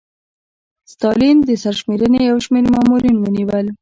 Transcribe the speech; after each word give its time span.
ستالین 0.91 1.37
د 1.45 1.49
سرشمېرنې 1.63 2.21
یو 2.31 2.37
شمېر 2.45 2.65
مامورین 2.73 3.15
ونیول 3.19 3.65